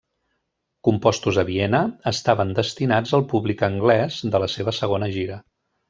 [0.87, 5.41] Compostos a Viena, estaven destinats al públic anglès de la seva segona gira.